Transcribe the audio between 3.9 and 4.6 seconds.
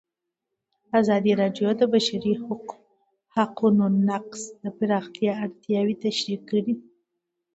نقض